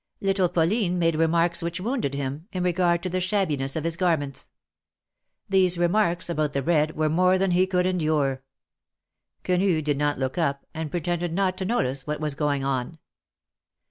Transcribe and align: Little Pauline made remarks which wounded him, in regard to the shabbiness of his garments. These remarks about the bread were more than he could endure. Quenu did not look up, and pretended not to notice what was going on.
Little 0.19 0.49
Pauline 0.49 0.97
made 0.97 1.15
remarks 1.15 1.61
which 1.61 1.79
wounded 1.79 2.15
him, 2.15 2.47
in 2.51 2.63
regard 2.63 3.03
to 3.03 3.09
the 3.09 3.21
shabbiness 3.21 3.75
of 3.75 3.83
his 3.83 3.95
garments. 3.95 4.47
These 5.47 5.77
remarks 5.77 6.27
about 6.27 6.53
the 6.53 6.63
bread 6.63 6.95
were 6.95 7.07
more 7.07 7.37
than 7.37 7.51
he 7.51 7.67
could 7.67 7.85
endure. 7.85 8.41
Quenu 9.43 9.83
did 9.83 9.99
not 9.99 10.17
look 10.17 10.39
up, 10.39 10.65
and 10.73 10.89
pretended 10.89 11.33
not 11.33 11.55
to 11.59 11.65
notice 11.65 12.07
what 12.07 12.19
was 12.19 12.33
going 12.33 12.63
on. 12.65 12.97